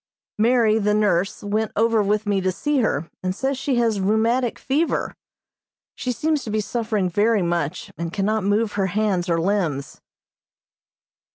[0.39, 4.57] Mary, the nurse, went over with me to see her, and says she has rheumatic
[4.57, 5.13] fever.
[5.93, 10.01] She seems to be suffering very much, and cannot move her hands or limbs.